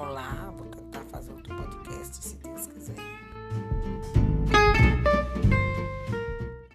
Olá, 0.00 0.52
boa 0.56 0.77